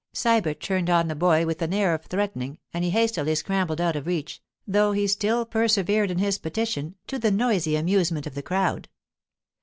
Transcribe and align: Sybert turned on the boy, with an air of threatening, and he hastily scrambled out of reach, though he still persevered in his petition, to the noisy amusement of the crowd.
Sybert 0.15 0.59
turned 0.59 0.89
on 0.89 1.09
the 1.09 1.15
boy, 1.15 1.45
with 1.45 1.61
an 1.61 1.75
air 1.75 1.93
of 1.93 2.05
threatening, 2.05 2.57
and 2.73 2.83
he 2.83 2.89
hastily 2.89 3.35
scrambled 3.35 3.79
out 3.79 3.95
of 3.95 4.07
reach, 4.07 4.41
though 4.65 4.93
he 4.93 5.05
still 5.05 5.45
persevered 5.45 6.09
in 6.09 6.17
his 6.17 6.39
petition, 6.39 6.95
to 7.05 7.19
the 7.19 7.29
noisy 7.29 7.75
amusement 7.75 8.25
of 8.25 8.33
the 8.33 8.41
crowd. 8.41 8.89